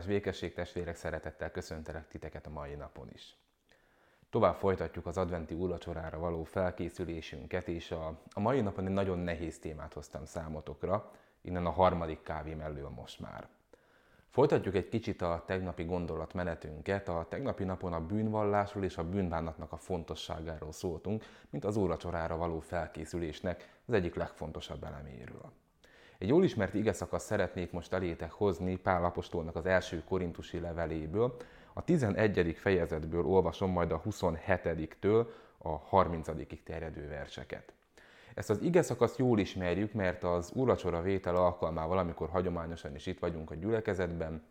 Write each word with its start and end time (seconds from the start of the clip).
Áldás 0.00 0.14
békesség 0.14 0.54
testvérek, 0.54 0.96
szeretettel 0.96 1.50
köszöntelek 1.50 2.08
titeket 2.08 2.46
a 2.46 2.50
mai 2.50 2.74
napon 2.74 3.08
is. 3.12 3.36
Tovább 4.30 4.54
folytatjuk 4.54 5.06
az 5.06 5.16
adventi 5.16 5.54
úrvacsorára 5.54 6.18
való 6.18 6.44
felkészülésünket, 6.44 7.68
és 7.68 7.90
a, 7.90 8.20
a 8.32 8.40
mai 8.40 8.60
napon 8.60 8.86
egy 8.86 8.92
nagyon 8.92 9.18
nehéz 9.18 9.58
témát 9.58 9.92
hoztam 9.92 10.24
számotokra, 10.24 11.10
innen 11.40 11.66
a 11.66 11.70
harmadik 11.70 12.22
kávé 12.22 12.54
mellől 12.54 12.88
most 12.88 13.20
már. 13.20 13.48
Folytatjuk 14.28 14.74
egy 14.74 14.88
kicsit 14.88 15.22
a 15.22 15.42
tegnapi 15.46 15.84
gondolatmenetünket. 15.84 17.08
A 17.08 17.26
tegnapi 17.28 17.64
napon 17.64 17.92
a 17.92 18.06
bűnvallásról 18.06 18.84
és 18.84 18.96
a 18.96 19.08
bűnbánatnak 19.08 19.72
a 19.72 19.76
fontosságáról 19.76 20.72
szóltunk, 20.72 21.24
mint 21.50 21.64
az 21.64 21.76
úrvacsorára 21.76 22.36
való 22.36 22.60
felkészülésnek 22.60 23.80
az 23.86 23.94
egyik 23.94 24.14
legfontosabb 24.14 24.84
eleméről. 24.84 25.52
Egy 26.20 26.28
jól 26.28 26.44
ismert 26.44 26.74
igeszakasz 26.74 27.24
szeretnék 27.24 27.72
most 27.72 27.92
elétek 27.92 28.30
hozni 28.30 28.76
Pál 28.76 29.04
Apostolnak 29.04 29.56
az 29.56 29.66
első 29.66 30.02
korintusi 30.04 30.58
leveléből. 30.58 31.36
A 31.72 31.84
11. 31.84 32.56
fejezetből 32.56 33.24
olvasom 33.24 33.70
majd 33.70 33.92
a 33.92 34.02
27-től 34.02 35.26
a 35.58 35.68
30 35.68 36.28
terjedő 36.64 37.08
verseket. 37.08 37.72
Ezt 38.34 38.50
az 38.50 38.62
ige 38.62 38.82
szakaszt 38.82 39.18
jól 39.18 39.38
ismerjük, 39.38 39.92
mert 39.92 40.24
az 40.24 40.52
úrvacsora 40.54 41.02
vétel 41.02 41.36
alkalmával, 41.36 41.98
amikor 41.98 42.28
hagyományosan 42.28 42.94
is 42.94 43.06
itt 43.06 43.18
vagyunk 43.18 43.50
a 43.50 43.54
gyülekezetben, 43.54 44.42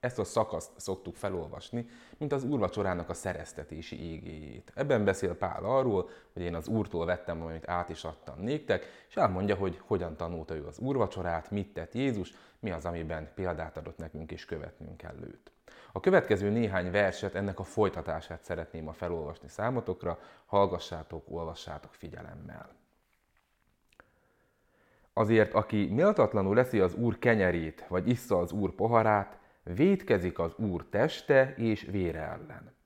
ezt 0.00 0.18
a 0.18 0.24
szakaszt 0.24 0.70
szoktuk 0.76 1.16
felolvasni, 1.16 1.88
mint 2.18 2.32
az 2.32 2.44
úrvacsorának 2.44 3.08
a 3.08 3.14
szereztetési 3.14 4.10
égéjét. 4.10 4.72
Ebben 4.74 5.04
beszél 5.04 5.36
Pál 5.36 5.64
arról, 5.64 6.08
hogy 6.32 6.42
én 6.42 6.54
az 6.54 6.68
úrtól 6.68 7.06
vettem, 7.06 7.42
amit 7.42 7.68
át 7.68 7.88
is 7.88 8.04
adtam 8.04 8.40
néktek, 8.40 8.84
és 9.08 9.16
elmondja, 9.16 9.54
hogy 9.56 9.80
hogyan 9.86 10.16
tanulta 10.16 10.54
ő 10.54 10.66
az 10.66 10.78
úrvacsorát, 10.78 11.50
mit 11.50 11.72
tett 11.72 11.94
Jézus, 11.94 12.32
mi 12.60 12.70
az, 12.70 12.84
amiben 12.84 13.30
példát 13.34 13.76
adott 13.76 13.98
nekünk 13.98 14.32
és 14.32 14.44
követnünk 14.44 14.96
kell 14.96 15.16
őt. 15.20 15.50
A 15.92 16.00
következő 16.00 16.50
néhány 16.50 16.90
verset, 16.90 17.34
ennek 17.34 17.58
a 17.58 17.64
folytatását 17.64 18.44
szeretném 18.44 18.88
a 18.88 18.92
felolvasni 18.92 19.48
számotokra, 19.48 20.18
hallgassátok, 20.46 21.24
olvassátok 21.28 21.94
figyelemmel. 21.94 22.76
Azért, 25.12 25.54
aki 25.54 25.86
méltatlanul 25.86 26.54
leszi 26.54 26.80
az 26.80 26.94
Úr 26.94 27.18
kenyerét, 27.18 27.84
vagy 27.88 28.08
issza 28.08 28.38
az 28.38 28.52
Úr 28.52 28.74
poharát, 28.74 29.37
védkezik 29.74 30.38
az 30.38 30.54
Úr 30.56 30.84
teste 30.90 31.54
és 31.56 31.82
vére 31.90 32.20
ellen. 32.20 32.76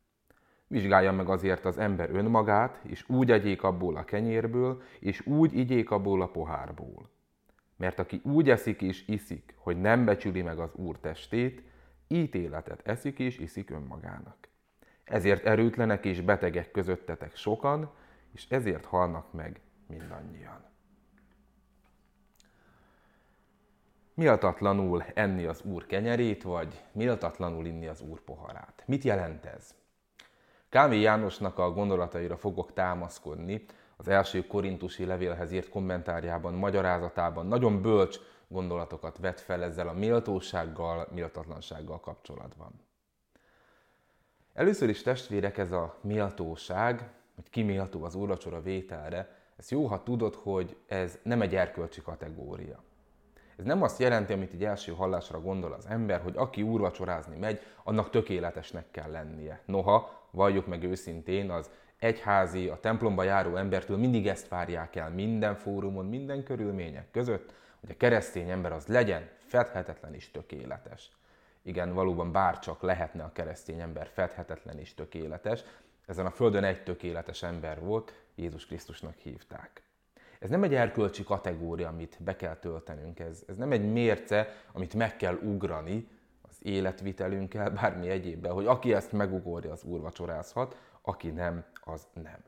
Vizsgálja 0.66 1.12
meg 1.12 1.28
azért 1.28 1.64
az 1.64 1.78
ember 1.78 2.10
önmagát, 2.10 2.80
és 2.82 3.08
úgy 3.08 3.30
egyék 3.30 3.62
abból 3.62 3.96
a 3.96 4.04
kenyérből, 4.04 4.82
és 4.98 5.26
úgy 5.26 5.58
igyék 5.58 5.90
abból 5.90 6.22
a 6.22 6.28
pohárból. 6.28 7.10
Mert 7.76 7.98
aki 7.98 8.20
úgy 8.24 8.50
eszik 8.50 8.82
és 8.82 9.08
iszik, 9.08 9.54
hogy 9.56 9.80
nem 9.80 10.04
becsüli 10.04 10.42
meg 10.42 10.58
az 10.58 10.74
Úr 10.74 10.98
testét, 10.98 11.62
ítéletet 12.08 12.86
eszik 12.86 13.18
és 13.18 13.38
iszik 13.38 13.70
önmagának. 13.70 14.48
Ezért 15.04 15.44
erőtlenek 15.44 16.04
és 16.04 16.20
betegek 16.20 16.70
közöttetek 16.70 17.36
sokan, 17.36 17.90
és 18.32 18.46
ezért 18.48 18.84
halnak 18.84 19.32
meg 19.32 19.60
mindannyian. 19.86 20.71
Méltatlanul 24.14 25.04
enni 25.14 25.44
az 25.44 25.62
Úr 25.62 25.86
kenyerét, 25.86 26.42
vagy 26.42 26.84
méltatlanul 26.92 27.66
inni 27.66 27.86
az 27.86 28.00
Úr 28.00 28.20
poharát. 28.20 28.82
Mit 28.86 29.04
jelent 29.04 29.44
ez? 29.44 29.74
Kávé 30.68 31.00
Jánosnak 31.00 31.58
a 31.58 31.72
gondolataira 31.72 32.36
fogok 32.36 32.72
támaszkodni, 32.72 33.64
az 33.96 34.08
első 34.08 34.46
korintusi 34.46 35.04
levélhez 35.04 35.52
írt 35.52 35.68
kommentárjában, 35.68 36.54
magyarázatában 36.54 37.46
nagyon 37.46 37.82
bölcs 37.82 38.18
gondolatokat 38.48 39.18
vet 39.18 39.40
fel 39.40 39.62
ezzel 39.62 39.88
a 39.88 39.92
méltósággal, 39.92 41.08
méltatlansággal 41.12 42.00
kapcsolatban. 42.00 42.72
Először 44.52 44.88
is 44.88 45.02
testvérek, 45.02 45.58
ez 45.58 45.72
a 45.72 45.98
méltóság, 46.00 47.10
hogy 47.34 47.50
ki 47.50 47.62
méltó 47.62 48.04
az 48.04 48.14
úrvacsora 48.14 48.62
vételre, 48.62 49.36
ez 49.56 49.70
jó, 49.70 49.86
ha 49.86 50.02
tudod, 50.02 50.34
hogy 50.34 50.76
ez 50.86 51.18
nem 51.22 51.42
egy 51.42 51.54
erkölcsi 51.54 52.02
kategória. 52.02 52.82
Ez 53.56 53.64
nem 53.64 53.82
azt 53.82 54.00
jelenti, 54.00 54.32
amit 54.32 54.52
egy 54.52 54.64
első 54.64 54.92
hallásra 54.92 55.40
gondol 55.40 55.72
az 55.72 55.86
ember, 55.86 56.20
hogy 56.20 56.36
aki 56.36 56.62
úrvacsorázni 56.62 57.36
megy, 57.36 57.60
annak 57.84 58.10
tökéletesnek 58.10 58.90
kell 58.90 59.10
lennie. 59.10 59.60
Noha, 59.66 60.26
valljuk 60.30 60.66
meg 60.66 60.82
őszintén, 60.82 61.50
az 61.50 61.70
egyházi, 61.98 62.68
a 62.68 62.80
templomba 62.80 63.22
járó 63.22 63.56
embertől 63.56 63.96
mindig 63.96 64.26
ezt 64.26 64.48
várják 64.48 64.96
el 64.96 65.10
minden 65.10 65.54
fórumon, 65.54 66.06
minden 66.06 66.42
körülmények 66.42 67.10
között, 67.10 67.54
hogy 67.80 67.90
a 67.90 67.96
keresztény 67.96 68.50
ember 68.50 68.72
az 68.72 68.86
legyen 68.86 69.28
fedhetetlen 69.38 70.14
és 70.14 70.30
tökéletes. 70.30 71.10
Igen, 71.62 71.94
valóban 71.94 72.32
bárcsak 72.32 72.82
lehetne 72.82 73.22
a 73.22 73.32
keresztény 73.32 73.80
ember 73.80 74.06
fedhetetlen 74.06 74.78
és 74.78 74.94
tökéletes. 74.94 75.64
Ezen 76.06 76.26
a 76.26 76.30
földön 76.30 76.64
egy 76.64 76.82
tökéletes 76.82 77.42
ember 77.42 77.80
volt, 77.80 78.14
Jézus 78.34 78.66
Krisztusnak 78.66 79.16
hívták. 79.16 79.82
Ez 80.42 80.50
nem 80.50 80.62
egy 80.62 80.74
erkölcsi 80.74 81.24
kategória, 81.24 81.88
amit 81.88 82.16
be 82.20 82.36
kell 82.36 82.56
töltenünk, 82.56 83.20
ez, 83.20 83.42
ez 83.46 83.56
nem 83.56 83.72
egy 83.72 83.92
mérce, 83.92 84.48
amit 84.72 84.94
meg 84.94 85.16
kell 85.16 85.34
ugrani 85.34 86.08
az 86.48 86.56
életvitelünkkel, 86.62 87.70
bármi 87.70 88.08
egyébben, 88.08 88.52
hogy 88.52 88.66
aki 88.66 88.94
ezt 88.94 89.12
megugorja, 89.12 89.72
az 89.72 89.84
úrvacsorázhat, 89.84 90.76
aki 91.02 91.30
nem, 91.30 91.64
az 91.80 92.06
nem. 92.12 92.44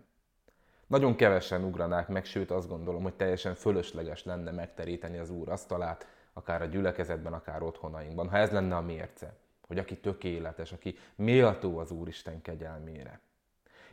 Nagyon 0.86 1.16
kevesen 1.16 1.64
ugranák 1.64 2.08
meg, 2.08 2.24
sőt 2.24 2.50
azt 2.50 2.68
gondolom, 2.68 3.02
hogy 3.02 3.14
teljesen 3.14 3.54
fölösleges 3.54 4.24
lenne 4.24 4.50
megteríteni 4.50 5.18
az 5.18 5.30
úr 5.30 5.48
asztalát, 5.48 6.06
akár 6.32 6.62
a 6.62 6.66
gyülekezetben, 6.66 7.32
akár 7.32 7.62
otthonainkban, 7.62 8.28
ha 8.28 8.36
ez 8.36 8.50
lenne 8.50 8.76
a 8.76 8.80
mérce, 8.80 9.36
hogy 9.66 9.78
aki 9.78 9.98
tökéletes, 9.98 10.72
aki 10.72 10.98
méltó 11.14 11.78
az 11.78 11.90
Úristen 11.90 12.42
kegyelmére. 12.42 13.20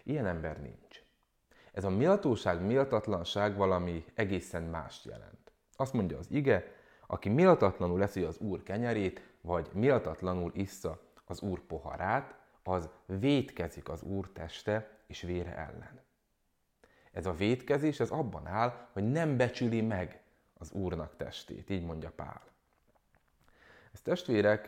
Ilyen 0.03 0.25
ember 0.25 0.61
nincs. 0.61 1.03
Ez 1.71 1.83
a 1.83 1.89
méltóság, 1.89 2.61
méltatlanság 2.61 3.55
valami 3.55 4.05
egészen 4.13 4.63
mást 4.63 5.05
jelent. 5.05 5.51
Azt 5.75 5.93
mondja 5.93 6.17
az 6.17 6.31
ige, 6.31 6.71
aki 7.07 7.29
méltatlanul 7.29 8.01
eszi 8.03 8.23
az 8.23 8.37
Úr 8.37 8.63
kenyerét, 8.63 9.21
vagy 9.41 9.69
méltatlanul 9.73 10.51
issza 10.53 10.99
az 11.25 11.41
Úr 11.41 11.59
poharát, 11.59 12.35
az 12.63 12.89
vétkezik 13.05 13.89
az 13.89 14.01
Úr 14.01 14.29
teste 14.33 14.97
és 15.07 15.21
vére 15.21 15.55
ellen. 15.55 15.99
Ez 17.11 17.25
a 17.25 17.33
vétkezés 17.33 17.99
ez 17.99 18.09
abban 18.09 18.47
áll, 18.47 18.87
hogy 18.91 19.11
nem 19.11 19.37
becsüli 19.37 19.81
meg 19.81 20.21
az 20.57 20.71
Úrnak 20.71 21.15
testét, 21.17 21.69
így 21.69 21.85
mondja 21.85 22.11
Pál. 22.15 22.41
Ez 23.93 24.01
testvérek, 24.01 24.67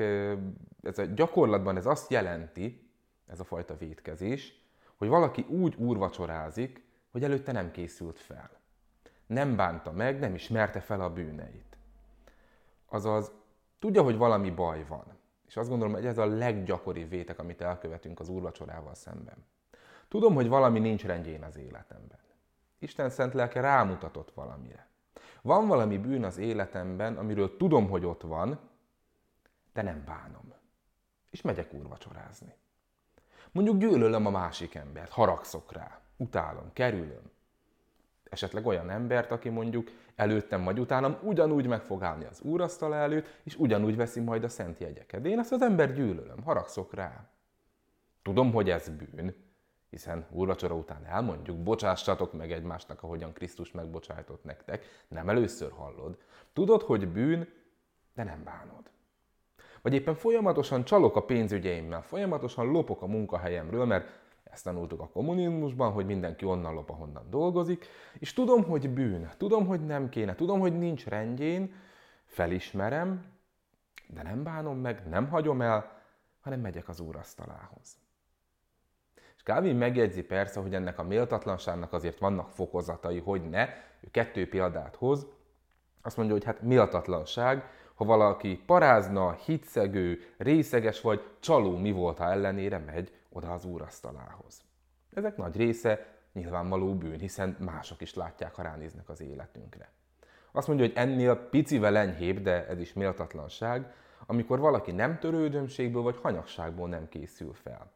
ez 0.81 0.97
a 0.97 1.05
gyakorlatban 1.05 1.77
ez 1.77 1.85
azt 1.85 2.11
jelenti, 2.11 2.89
ez 3.27 3.39
a 3.39 3.43
fajta 3.43 3.77
vétkezés, 3.77 4.61
hogy 4.95 5.07
valaki 5.07 5.45
úgy 5.47 5.75
úrvacsorázik, 5.75 6.82
hogy 7.13 7.23
előtte 7.23 7.51
nem 7.51 7.71
készült 7.71 8.19
fel. 8.19 8.49
Nem 9.25 9.55
bánta 9.55 9.91
meg, 9.91 10.19
nem 10.19 10.33
ismerte 10.33 10.79
fel 10.79 11.01
a 11.01 11.13
bűneit. 11.13 11.77
Azaz, 12.85 13.31
tudja, 13.79 14.03
hogy 14.03 14.17
valami 14.17 14.49
baj 14.49 14.85
van. 14.87 15.05
És 15.47 15.57
azt 15.57 15.69
gondolom, 15.69 15.93
hogy 15.93 16.05
ez 16.05 16.17
a 16.17 16.25
leggyakoribb 16.25 17.09
vétek, 17.09 17.39
amit 17.39 17.61
elkövetünk 17.61 18.19
az 18.19 18.29
úrvacsorával 18.29 18.95
szemben. 18.95 19.45
Tudom, 20.07 20.33
hogy 20.33 20.47
valami 20.47 20.79
nincs 20.79 21.05
rendjén 21.05 21.43
az 21.43 21.57
életemben. 21.57 22.19
Isten 22.79 23.09
szent 23.09 23.33
lelke 23.33 23.61
rámutatott 23.61 24.31
valamire. 24.33 24.87
Van 25.41 25.67
valami 25.67 25.97
bűn 25.97 26.23
az 26.23 26.37
életemben, 26.37 27.17
amiről 27.17 27.57
tudom, 27.57 27.89
hogy 27.89 28.05
ott 28.05 28.21
van, 28.21 28.59
de 29.73 29.81
nem 29.81 30.03
bánom. 30.05 30.53
És 31.29 31.41
megyek 31.41 31.73
úrvacsorázni. 31.73 32.55
Mondjuk 33.51 33.77
gyűlölöm 33.77 34.25
a 34.25 34.29
másik 34.29 34.75
embert, 34.75 35.11
haragszok 35.11 35.71
rá 35.71 36.02
utálom, 36.17 36.73
kerülöm. 36.73 37.31
Esetleg 38.23 38.65
olyan 38.65 38.89
embert, 38.89 39.31
aki 39.31 39.49
mondjuk 39.49 39.91
előttem 40.15 40.63
vagy 40.63 40.79
utánam 40.79 41.17
ugyanúgy 41.21 41.67
meg 41.67 41.81
fog 41.81 42.03
állni 42.03 42.25
az 42.25 42.41
úrasztal 42.41 42.95
előtt, 42.95 43.39
és 43.43 43.55
ugyanúgy 43.55 43.95
veszi 43.95 44.19
majd 44.19 44.43
a 44.43 44.49
szent 44.49 44.79
jegyeket. 44.79 45.25
Én 45.25 45.39
ezt 45.39 45.51
az 45.51 45.61
ember 45.61 45.93
gyűlölöm, 45.93 46.43
haragszok 46.43 46.93
rá. 46.93 47.29
Tudom, 48.21 48.51
hogy 48.51 48.69
ez 48.69 48.89
bűn, 48.89 49.35
hiszen 49.89 50.25
úrvacsora 50.31 50.75
után 50.75 51.05
elmondjuk, 51.05 51.57
bocsássatok 51.57 52.33
meg 52.33 52.51
egymásnak, 52.51 53.03
ahogyan 53.03 53.33
Krisztus 53.33 53.71
megbocsájtott 53.71 54.43
nektek, 54.43 54.85
nem 55.07 55.29
először 55.29 55.71
hallod. 55.71 56.17
Tudod, 56.53 56.81
hogy 56.81 57.07
bűn, 57.07 57.47
de 58.13 58.23
nem 58.23 58.43
bánod. 58.43 58.91
Vagy 59.81 59.93
éppen 59.93 60.15
folyamatosan 60.15 60.83
csalok 60.83 61.15
a 61.15 61.23
pénzügyeimmel, 61.23 62.01
folyamatosan 62.01 62.71
lopok 62.71 63.01
a 63.01 63.07
munkahelyemről, 63.07 63.85
mert 63.85 64.22
ezt 64.53 64.63
tanultuk 64.63 65.01
a 65.01 65.09
kommunizmusban, 65.09 65.91
hogy 65.91 66.05
mindenki 66.05 66.45
onnan 66.45 66.73
lop, 66.73 66.89
ahonnan 66.89 67.29
dolgozik, 67.29 67.87
és 68.19 68.33
tudom, 68.33 68.63
hogy 68.63 68.89
bűn, 68.89 69.29
tudom, 69.37 69.65
hogy 69.65 69.85
nem 69.85 70.09
kéne, 70.09 70.35
tudom, 70.35 70.59
hogy 70.59 70.77
nincs 70.77 71.05
rendjén, 71.05 71.73
felismerem, 72.25 73.25
de 74.07 74.23
nem 74.23 74.43
bánom 74.43 74.77
meg, 74.77 75.07
nem 75.09 75.29
hagyom 75.29 75.61
el, 75.61 76.01
hanem 76.41 76.59
megyek 76.59 76.89
az 76.89 76.99
úrasztalához. 76.99 77.97
És 79.35 79.43
Calvin 79.43 79.75
megjegyzi 79.75 80.23
persze, 80.23 80.59
hogy 80.59 80.73
ennek 80.73 80.99
a 80.99 81.03
méltatlanságnak 81.03 81.93
azért 81.93 82.19
vannak 82.19 82.49
fokozatai, 82.49 83.19
hogy 83.19 83.49
ne, 83.49 83.67
ő 84.01 84.07
kettő 84.11 84.49
példát 84.49 84.95
hoz, 84.95 85.27
azt 86.01 86.17
mondja, 86.17 86.35
hogy 86.35 86.45
hát 86.45 86.61
méltatlanság, 86.61 87.63
Ha 87.93 88.05
valaki 88.05 88.63
parázna, 88.65 89.31
hitszegő, 89.31 90.19
részeges 90.37 91.01
vagy 91.01 91.21
csaló 91.39 91.77
mi 91.77 91.91
volt, 91.91 92.19
ellenére 92.19 92.77
megy 92.77 93.11
oda 93.33 93.53
az 93.53 93.65
úrasztalához. 93.65 94.61
Ezek 95.13 95.37
nagy 95.37 95.55
része 95.55 96.07
nyilvánvaló 96.33 96.95
bűn, 96.95 97.19
hiszen 97.19 97.55
mások 97.59 98.01
is 98.01 98.13
látják, 98.13 98.55
ha 98.55 98.61
ránéznek 98.61 99.09
az 99.09 99.21
életünkre. 99.21 99.91
Azt 100.51 100.67
mondja, 100.67 100.85
hogy 100.85 100.95
ennél 100.95 101.35
picivel 101.35 101.97
enyhébb, 101.97 102.39
de 102.41 102.67
ez 102.67 102.79
is 102.79 102.93
méltatlanság, 102.93 103.93
amikor 104.25 104.59
valaki 104.59 104.91
nem 104.91 105.19
törődömségből 105.19 106.01
vagy 106.01 106.17
hanyagságból 106.21 106.89
nem 106.89 107.09
készül 107.09 107.53
fel. 107.53 107.91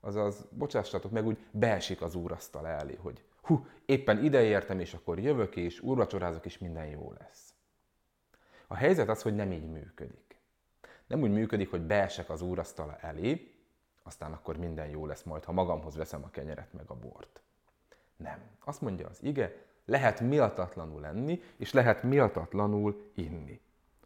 Azaz, 0.00 0.46
bocsássatok 0.50 1.10
meg, 1.10 1.26
úgy 1.26 1.38
beesik 1.50 2.02
az 2.02 2.14
úrasztal 2.14 2.66
elé, 2.66 2.94
hogy 2.94 3.24
hú, 3.42 3.66
éppen 3.86 4.24
ide 4.24 4.42
értem, 4.42 4.80
és 4.80 4.94
akkor 4.94 5.18
jövök, 5.18 5.56
és 5.56 5.80
úrvacsorázok, 5.80 6.44
és 6.44 6.58
minden 6.58 6.86
jó 6.86 7.12
lesz. 7.18 7.54
A 8.66 8.74
helyzet 8.74 9.08
az, 9.08 9.22
hogy 9.22 9.34
nem 9.34 9.52
így 9.52 9.70
működik. 9.70 10.38
Nem 11.06 11.22
úgy 11.22 11.30
működik, 11.30 11.70
hogy 11.70 11.80
beesek 11.80 12.30
az 12.30 12.42
úrasztala 12.42 12.96
elé, 12.96 13.59
aztán 14.02 14.32
akkor 14.32 14.56
minden 14.56 14.88
jó 14.88 15.06
lesz 15.06 15.22
majd, 15.22 15.44
ha 15.44 15.52
magamhoz 15.52 15.96
veszem 15.96 16.24
a 16.24 16.30
kenyeret 16.30 16.72
meg 16.72 16.90
a 16.90 16.94
bort. 16.94 17.40
Nem. 18.16 18.38
Azt 18.64 18.80
mondja 18.80 19.08
az 19.08 19.22
ige, 19.22 19.64
lehet 19.84 20.20
méltatlanul 20.20 21.00
lenni, 21.00 21.42
és 21.56 21.72
lehet 21.72 22.02
méltatlanul 22.02 23.10
inni. 23.14 23.60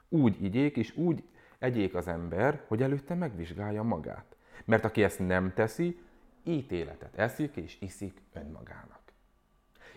Úgy 0.08 0.44
igyék, 0.44 0.76
és 0.76 0.96
úgy 0.96 1.25
egyék 1.58 1.94
az 1.94 2.08
ember, 2.08 2.64
hogy 2.67 2.82
előtte 2.82 3.14
megvizsgálja 3.14 3.82
magát. 3.82 4.37
Mert 4.64 4.85
aki 4.85 5.02
ezt 5.02 5.19
nem 5.19 5.52
teszi, 5.55 5.99
ítéletet 6.43 7.19
eszik 7.19 7.56
és 7.56 7.81
iszik 7.81 8.23
önmagának. 8.32 9.00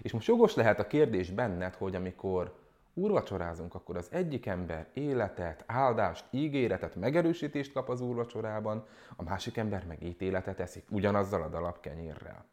És 0.01 0.11
most 0.11 0.27
jogos 0.27 0.55
lehet 0.55 0.79
a 0.79 0.87
kérdés 0.87 1.31
benned, 1.31 1.73
hogy 1.73 1.95
amikor 1.95 2.66
úrvacsorázunk, 2.97 3.75
akkor 3.75 3.97
az 3.97 4.07
egyik 4.11 4.45
ember 4.45 4.87
életet, 4.93 5.63
áldást, 5.67 6.25
ígéretet, 6.29 6.95
megerősítést 6.95 7.73
kap 7.73 7.89
az 7.89 8.01
úrvacsorában, 8.01 8.85
a 9.15 9.23
másik 9.23 9.57
ember 9.57 9.85
meg 9.85 10.03
ítéletet 10.03 10.59
eszik 10.59 10.85
ugyanazzal 10.89 11.41
a 11.41 11.49
dalapkenyérrel. 11.49 12.45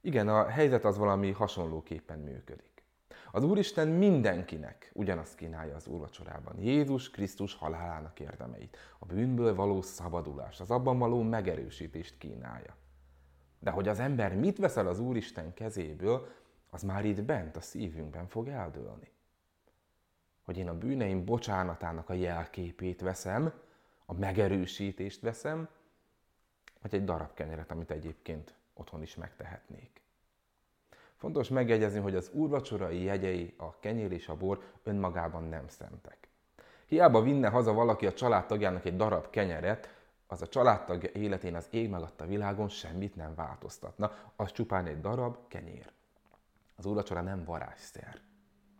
Igen, 0.00 0.28
a 0.28 0.48
helyzet 0.48 0.84
az 0.84 0.98
valami 0.98 1.30
hasonlóképpen 1.30 2.18
működik. 2.18 2.84
Az 3.32 3.44
Úristen 3.44 3.88
mindenkinek 3.88 4.90
ugyanazt 4.94 5.34
kínálja 5.34 5.74
az 5.74 5.86
úrvacsorában. 5.86 6.58
Jézus 6.58 7.10
Krisztus 7.10 7.54
halálának 7.54 8.20
érdemeit, 8.20 8.76
a 8.98 9.06
bűnből 9.06 9.54
való 9.54 9.82
szabadulást, 9.82 10.60
az 10.60 10.70
abban 10.70 10.98
való 10.98 11.22
megerősítést 11.22 12.18
kínálja. 12.18 12.76
De 13.58 13.70
hogy 13.70 13.88
az 13.88 13.98
ember 13.98 14.34
mit 14.34 14.58
veszel 14.58 14.86
az 14.86 14.98
Úristen 14.98 15.54
kezéből, 15.54 16.26
az 16.70 16.82
már 16.82 17.04
itt 17.04 17.22
bent 17.22 17.56
a 17.56 17.60
szívünkben 17.60 18.26
fog 18.26 18.48
eldőlni. 18.48 19.10
Hogy 20.42 20.56
én 20.56 20.68
a 20.68 20.78
bűneim 20.78 21.24
bocsánatának 21.24 22.08
a 22.08 22.12
jelképét 22.12 23.00
veszem, 23.00 23.52
a 24.06 24.14
megerősítést 24.14 25.20
veszem, 25.20 25.68
vagy 26.82 26.94
egy 26.94 27.04
darab 27.04 27.34
kenyeret, 27.34 27.70
amit 27.70 27.90
egyébként 27.90 28.54
otthon 28.74 29.02
is 29.02 29.14
megtehetnék. 29.14 30.00
Fontos 31.14 31.48
megjegyezni, 31.48 32.00
hogy 32.00 32.14
az 32.14 32.30
úrvacsorai 32.32 33.02
jegyei, 33.02 33.54
a 33.56 33.78
kenyér 33.78 34.12
és 34.12 34.28
a 34.28 34.36
bor 34.36 34.62
önmagában 34.82 35.44
nem 35.44 35.68
szentek. 35.68 36.28
Hiába 36.86 37.22
vinne 37.22 37.48
haza 37.48 37.72
valaki 37.72 38.06
a 38.06 38.12
családtagjának 38.12 38.84
egy 38.84 38.96
darab 38.96 39.30
kenyeret, 39.30 39.94
az 40.26 40.42
a 40.42 40.48
családtagja 40.48 41.10
életén 41.12 41.54
az 41.54 41.66
ég 41.70 41.90
megadta 41.90 42.26
világon 42.26 42.68
semmit 42.68 43.16
nem 43.16 43.34
változtatna, 43.34 44.32
az 44.36 44.52
csupán 44.52 44.86
egy 44.86 45.00
darab 45.00 45.36
kenyér. 45.48 45.92
Az 46.80 46.86
úrvacsora 46.86 47.20
nem 47.20 47.44
varázsszer. 47.44 48.20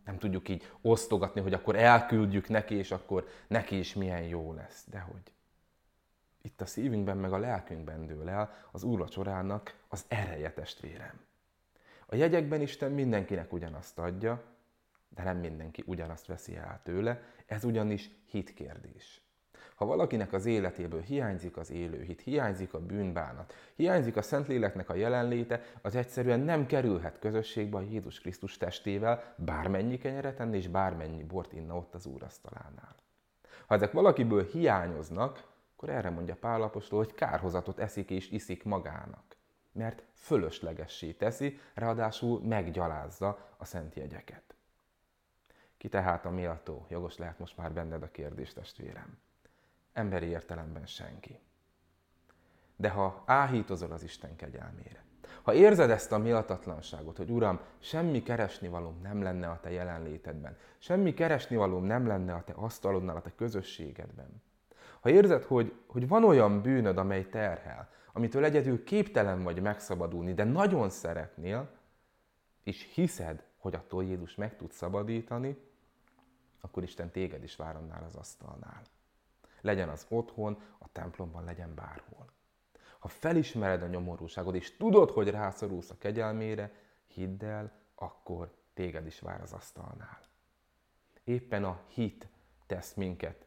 Nem 0.05 0.19
tudjuk 0.19 0.49
így 0.49 0.71
osztogatni, 0.81 1.41
hogy 1.41 1.53
akkor 1.53 1.77
elküldjük 1.77 2.49
neki, 2.49 2.75
és 2.75 2.91
akkor 2.91 3.29
neki 3.47 3.79
is 3.79 3.95
milyen 3.95 4.23
jó 4.23 4.53
lesz. 4.53 4.85
Dehogy. 4.91 5.33
Itt 6.43 6.61
a 6.61 6.67
szívünkben, 6.67 7.17
meg 7.17 7.33
a 7.33 7.39
lelkünkben 7.39 8.07
dől 8.07 8.29
el 8.29 8.55
az 8.73 8.83
úrvacsorának 8.83 9.79
az 9.89 10.05
ereje 10.09 10.53
testvérem. 10.53 11.21
A 12.07 12.15
jegyekben 12.15 12.61
Isten 12.61 12.93
mindenkinek 12.93 13.53
ugyanazt 13.53 13.99
adja, 13.99 14.43
de 15.09 15.23
nem 15.23 15.39
mindenki 15.39 15.83
ugyanazt 15.87 16.27
veszi 16.27 16.57
el 16.57 16.81
tőle, 16.83 17.23
ez 17.47 17.65
ugyanis 17.65 18.11
hitkérdés. 18.27 19.23
Ha 19.75 19.85
valakinek 19.85 20.33
az 20.33 20.47
életéből 20.47 21.01
hiányzik 21.01 21.57
az 21.57 21.71
élő 21.71 22.03
hit, 22.03 22.21
hiányzik 22.21 22.75
a 22.75 22.81
bűnbánat, 22.81 23.55
hiányzik 23.75 24.17
a 24.17 24.23
Szentléleknek 24.23 24.89
a 24.89 24.95
jelenléte, 24.95 25.63
az 25.83 25.95
egyszerűen 25.95 26.41
nem 26.41 26.67
kerülhet 26.67 27.19
közösségbe 27.19 27.77
a 27.77 27.81
Jézus 27.91 28.21
Krisztus 28.21 28.57
testével, 28.57 29.35
bármennyi 29.37 29.99
kenyeret 29.99 30.41
enni 30.41 30.57
és 30.57 30.69
bármennyi 30.69 31.23
bort 31.23 31.53
inna 31.53 31.77
ott 31.77 31.95
az 31.95 32.07
úrasztalánál. 32.07 32.95
Ha 33.67 33.75
ezek 33.75 33.93
valakiből 33.93 34.45
hiányoznak, 34.45 35.49
akkor 35.77 35.89
erre 35.89 36.11
mondja 36.11 36.37
Pálapostól, 36.41 36.99
hogy 36.99 37.15
kárhozatot 37.15 37.79
eszik 37.79 38.11
és 38.11 38.31
iszik 38.31 38.65
magának 38.65 39.31
mert 39.73 40.03
fölöslegessé 40.15 41.13
teszi, 41.13 41.61
ráadásul 41.75 42.41
meggyalázza 42.41 43.49
a 43.57 43.65
szent 43.65 43.95
jegyeket. 43.95 44.55
Ki 45.77 45.89
tehát 45.89 46.25
a 46.25 46.31
méltó? 46.31 46.87
Jogos 46.89 47.17
lehet 47.17 47.39
most 47.39 47.57
már 47.57 47.73
benned 47.73 48.03
a 48.03 48.11
kérdés, 48.11 48.53
testvérem. 48.53 49.19
Emberi 49.93 50.27
értelemben 50.27 50.87
senki. 50.87 51.39
De 52.77 52.89
ha 52.89 53.23
áhítozol 53.27 53.93
az 53.93 54.03
Isten 54.03 54.37
kegyelmére, 54.37 55.05
ha 55.43 55.55
érzed 55.55 55.91
ezt 55.91 56.13
a 56.13 56.19
méltatlanságot, 56.19 57.17
hogy 57.17 57.31
Uram, 57.31 57.61
semmi 57.79 58.23
keresnivalóm 58.23 59.01
nem 59.03 59.23
lenne 59.23 59.49
a 59.49 59.61
Te 59.61 59.71
jelenlétedben, 59.71 60.57
semmi 60.79 61.15
keresnivalóm 61.15 61.85
nem 61.85 62.07
lenne 62.07 62.35
a 62.35 62.45
Te 62.45 62.53
asztalodnál, 62.53 63.17
a 63.17 63.21
Te 63.21 63.33
közösségedben, 63.37 64.43
ha 65.01 65.11
érzed, 65.11 65.45
hogy, 65.45 65.75
hogy 65.87 66.09
van 66.09 66.25
olyan 66.25 66.63
bűnöd, 66.63 66.99
amely 66.99 67.29
terhel, 67.29 67.91
amitől 68.13 68.45
egyedül 68.45 68.85
képtelen 68.85 69.43
vagy 69.43 69.61
megszabadulni, 69.61 70.35
de 70.35 70.45
nagyon 70.45 70.91
szeretnél, 70.91 71.71
és 72.63 72.91
hiszed, 72.95 73.45
hogy 73.59 73.75
attól 73.75 74.05
Jézus 74.05 74.35
meg 74.35 74.57
tud 74.57 74.73
szabadítani, 74.73 75.57
akkor 76.61 76.83
Isten 76.83 77.11
téged 77.11 77.43
is 77.43 77.57
vár 77.57 77.77
annál 77.77 78.03
az 78.05 78.15
asztalnál. 78.15 78.83
Legyen 79.61 79.89
az 79.89 80.07
otthon, 80.09 80.63
a 80.79 80.93
templomban, 80.93 81.45
legyen 81.45 81.75
bárhol. 81.75 82.31
Ha 82.99 83.09
felismered 83.09 83.83
a 83.83 83.87
nyomorúságod, 83.87 84.55
és 84.55 84.77
tudod, 84.77 85.11
hogy 85.11 85.31
rászorulsz 85.31 85.91
a 85.91 85.99
kegyelmére, 85.99 86.73
hidd 87.07 87.45
el, 87.45 87.73
akkor 87.95 88.55
téged 88.75 89.07
is 89.07 89.21
vár 89.21 89.41
az 89.41 89.53
asztalnál. 89.53 90.21
Éppen 91.25 91.65
a 91.65 91.81
hit 91.87 92.29
tesz 92.67 92.95
minket 92.95 93.47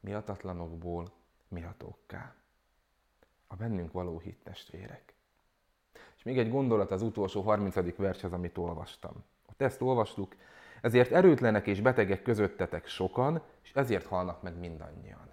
miatatlanokból 0.00 1.12
miatókká 1.48 2.34
a 3.52 3.56
bennünk 3.56 3.92
való 3.92 4.18
hit 4.18 4.38
testvérek. 4.42 5.14
És 6.16 6.22
még 6.22 6.38
egy 6.38 6.50
gondolat 6.50 6.90
az 6.90 7.02
utolsó 7.02 7.42
30. 7.42 7.96
vershez, 7.96 8.32
amit 8.32 8.58
olvastam. 8.58 9.24
Ott 9.48 9.62
ezt 9.62 9.80
olvastuk, 9.80 10.36
ezért 10.82 11.12
erőtlenek 11.12 11.66
és 11.66 11.80
betegek 11.80 12.22
közöttetek 12.22 12.86
sokan, 12.86 13.42
és 13.62 13.72
ezért 13.74 14.06
halnak 14.06 14.42
meg 14.42 14.58
mindannyian. 14.58 15.30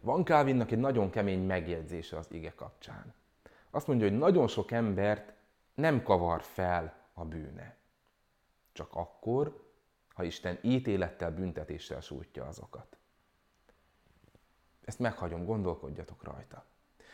Van 0.00 0.24
Kávinnak 0.24 0.70
egy 0.70 0.78
nagyon 0.78 1.10
kemény 1.10 1.46
megjegyzése 1.46 2.16
az 2.16 2.26
ige 2.30 2.52
kapcsán. 2.54 3.14
Azt 3.70 3.86
mondja, 3.86 4.08
hogy 4.08 4.18
nagyon 4.18 4.48
sok 4.48 4.70
embert 4.70 5.32
nem 5.74 6.02
kavar 6.02 6.42
fel 6.42 6.94
a 7.12 7.24
bűne. 7.24 7.76
Csak 8.72 8.88
akkor, 8.94 9.70
ha 10.08 10.22
Isten 10.22 10.58
ítélettel, 10.62 11.30
büntetéssel 11.30 12.00
sújtja 12.00 12.46
azokat. 12.46 12.96
Ezt 14.84 14.98
meghagyom, 14.98 15.44
gondolkodjatok 15.44 16.24
rajta. 16.24 16.64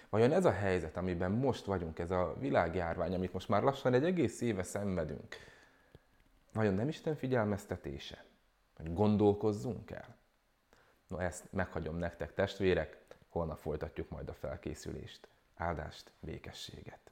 Vajon 0.08 0.32
ez 0.32 0.44
a 0.44 0.52
helyzet, 0.52 0.96
amiben 0.96 1.30
most 1.30 1.64
vagyunk, 1.64 1.98
ez 1.98 2.10
a 2.10 2.36
világjárvány, 2.38 3.14
amit 3.14 3.32
most 3.32 3.48
már 3.48 3.62
lassan 3.62 3.94
egy 3.94 4.04
egész 4.04 4.40
éve 4.40 4.62
szenvedünk, 4.62 5.36
vajon 6.52 6.74
nem 6.74 6.88
Isten 6.88 7.14
figyelmeztetése? 7.16 8.24
Hogy 8.76 8.92
gondolkozzunk 8.92 9.90
el? 9.90 10.16
No, 11.06 11.18
ezt 11.18 11.52
meghagyom 11.52 11.96
nektek 11.96 12.34
testvérek, 12.34 13.04
holnap 13.28 13.58
folytatjuk 13.58 14.08
majd 14.08 14.28
a 14.28 14.34
felkészülést. 14.34 15.28
Áldást, 15.56 16.12
békességet! 16.20 17.10